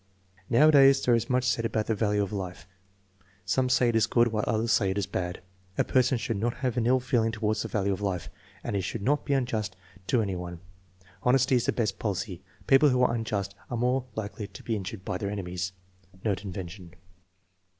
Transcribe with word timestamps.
"Nowadays 0.49 0.99
there 1.05 1.13
is 1.13 1.29
much 1.29 1.43
said 1.43 1.63
about 1.63 1.85
the 1.85 1.93
value 1.93 2.23
of 2.23 2.33
life. 2.33 2.65
Some 3.45 3.69
say 3.69 3.89
it 3.89 3.95
is 3.95 4.07
good, 4.07 4.29
while 4.29 4.43
others 4.47 4.71
say 4.71 4.89
it 4.89 4.97
is 4.97 5.05
bad. 5.05 5.43
A 5.77 5.83
person 5.83 6.17
should 6.17 6.37
not 6.37 6.55
have 6.55 6.75
an 6.75 6.87
ill 6.87 6.99
feeling 6.99 7.31
toward 7.31 7.57
the 7.57 7.67
value 7.67 7.93
of 7.93 8.01
life, 8.01 8.27
and 8.63 8.75
he 8.75 8.81
should 8.81 9.03
not 9.03 9.25
be 9.25 9.33
unjust 9.35 9.75
to 10.07 10.23
any 10.23 10.35
one. 10.35 10.59
Honesty 11.21 11.53
is 11.53 11.67
the 11.67 11.71
best 11.71 11.99
policy. 11.99 12.41
People 12.65 12.89
who 12.89 13.03
are 13.03 13.13
unjust 13.13 13.53
are 13.69 13.77
more 13.77 14.05
likely 14.15 14.47
to 14.47 14.63
be 14.63 14.75
injured 14.75 15.05
by 15.05 15.19
their 15.19 15.29
enemies." 15.29 15.71
(Note 16.23 16.43
invention.) 16.45 16.95